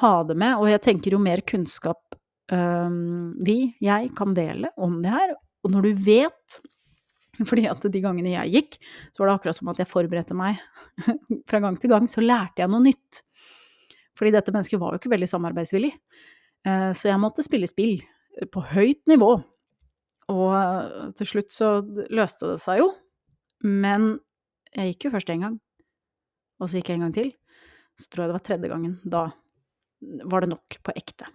[0.00, 0.56] ha det med.
[0.60, 2.16] Og jeg tenker jo mer kunnskap
[2.52, 5.34] um, vi, jeg, kan dele om det her,
[5.64, 6.60] og når du vet
[7.46, 8.74] fordi at de gangene jeg gikk,
[9.14, 10.58] så var det akkurat som at jeg forberedte meg.
[11.48, 13.22] Fra gang til gang så lærte jeg noe nytt.
[14.18, 15.94] Fordi dette mennesket var jo ikke veldig samarbeidsvillig.
[16.66, 18.02] Uh, så jeg måtte spille spill
[18.52, 19.30] på høyt nivå.
[20.30, 21.70] Og til slutt så
[22.12, 22.90] løste det seg jo,
[23.66, 24.14] men
[24.74, 25.58] jeg gikk jo først én gang,
[26.60, 27.30] og så gikk jeg en gang til.
[27.98, 28.96] Så tror jeg det var tredje gangen.
[29.04, 29.26] Da
[30.30, 31.28] var det nok på ekte.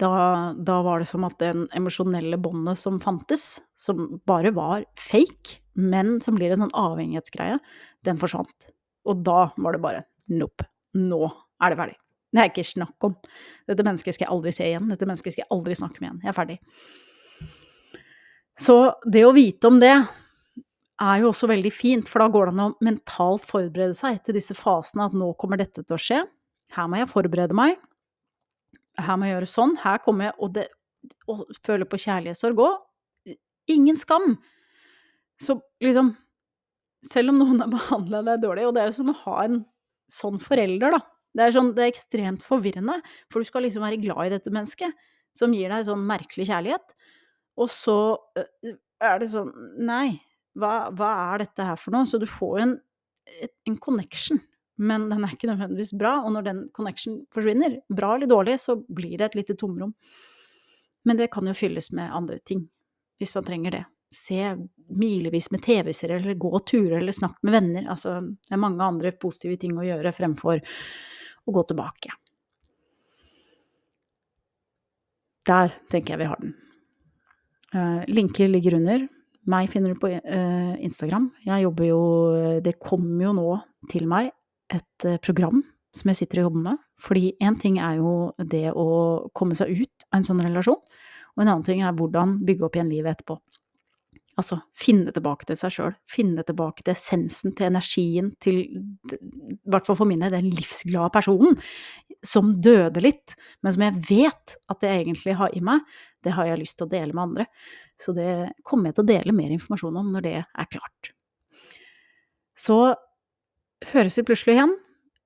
[0.00, 0.10] Da,
[0.56, 6.18] da var det som at det emosjonelle båndet som fantes, som bare var fake, men
[6.24, 7.58] som blir en sånn avhengighetsgreie,
[8.08, 8.70] den forsvant.
[9.08, 10.66] Og da var det bare nope.
[10.96, 11.26] Nå
[11.60, 11.98] er det ferdig.
[12.30, 13.16] Det er ikke snakk om.
[13.68, 14.88] Dette mennesket skal jeg aldri se igjen.
[14.92, 16.20] Dette mennesket skal jeg aldri snakke med igjen.
[16.24, 16.58] Jeg er ferdig.
[18.60, 18.76] Så
[19.08, 19.94] det å vite om det,
[21.00, 24.36] er jo også veldig fint, for da går det an å mentalt forberede seg til
[24.36, 26.20] disse fasene, at nå kommer dette til å skje.
[26.76, 27.78] Her må jeg forberede meg.
[29.00, 29.76] Her må jeg gjøre sånn.
[29.80, 30.66] Her kommer jeg Og, det,
[31.30, 32.82] og føler på kjærlighetssorg òg.
[33.72, 34.34] Ingen skam.
[35.40, 36.14] Så liksom
[37.10, 39.62] Selv om noen har behandla deg dårlig, og det er jo som å ha en
[40.12, 40.98] sånn forelder, da.
[41.32, 42.98] Det er, sånn, det er ekstremt forvirrende,
[43.32, 44.98] for du skal liksom være glad i dette mennesket,
[45.32, 46.92] som gir deg sånn merkelig kjærlighet.
[47.56, 47.96] Og så
[49.00, 49.48] er det sånn
[49.80, 50.18] Nei,
[50.58, 52.08] hva, hva, er dette her for noe?
[52.08, 52.74] Så du får en,
[53.68, 54.40] en, connection,
[54.80, 56.16] men den er ikke nødvendigvis bra.
[56.24, 59.94] Og når den connection forsvinner, bra eller dårlig, så blir det et lite tomrom.
[61.08, 62.66] Men det kan jo fylles med andre ting,
[63.20, 63.84] hvis man trenger det.
[64.10, 64.40] Se
[64.90, 67.86] milevis med TV-serier, eller gå turer, eller snakke med venner.
[67.92, 70.64] Altså, det er mange andre positive ting å gjøre fremfor
[71.46, 72.16] å gå tilbake.
[75.48, 76.52] Der tenker jeg vi har den.
[77.70, 79.06] Uh, linker ligger under.
[79.48, 81.30] Meg finner du på uh, Instagram.
[81.46, 82.00] Jeg jobber jo
[82.60, 83.46] Det kommer jo nå
[83.88, 84.32] til meg
[84.70, 85.62] et uh, program
[85.96, 86.82] som jeg sitter og jobber med.
[87.00, 88.90] Fordi én ting er jo det å
[89.36, 90.78] komme seg ut av en sånn relasjon,
[91.34, 93.38] og en annen ting er hvordan bygge opp igjen livet etterpå.
[94.38, 99.18] Altså finne tilbake til seg sjøl, finne tilbake til essensen, til energien, til i
[99.70, 101.58] hvert fall for min den livsglade personen
[102.24, 103.34] som døde litt,
[103.64, 105.82] men som jeg vet at jeg egentlig har i meg,
[106.24, 107.46] det har jeg lyst til å dele med andre.
[108.00, 111.10] Så det kommer jeg til å dele mer informasjon om når det er klart.
[112.56, 112.78] Så
[113.92, 114.72] høres vi plutselig igjen,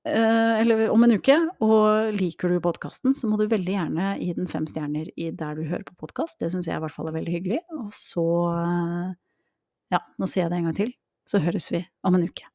[0.07, 4.33] eh, eller om en uke, og liker du podkasten, så må du veldig gjerne gi
[4.37, 6.39] den fem stjerner i der du hører på podkast.
[6.43, 7.63] Det syns jeg i hvert fall er veldig hyggelig.
[7.79, 8.27] Og så,
[9.95, 10.97] ja, nå sier jeg det en gang til,
[11.27, 12.54] så høres vi om en uke.